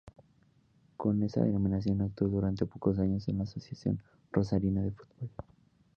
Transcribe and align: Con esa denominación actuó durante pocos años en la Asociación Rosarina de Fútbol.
Con 0.97 1.21
esa 1.21 1.41
denominación 1.43 2.01
actuó 2.01 2.27
durante 2.27 2.65
pocos 2.65 2.97
años 2.97 3.27
en 3.27 3.37
la 3.37 3.43
Asociación 3.43 4.01
Rosarina 4.31 4.81
de 4.81 4.89
Fútbol. 4.89 5.29